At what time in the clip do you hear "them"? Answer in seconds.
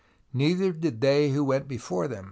2.07-2.19